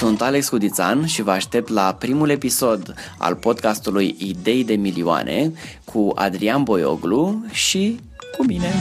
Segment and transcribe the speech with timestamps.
[0.00, 5.52] sunt Alex Cudițan și vă aștept la primul episod al podcastului Idei de milioane
[5.84, 8.00] cu Adrian Boioglu și
[8.36, 8.72] cu mine.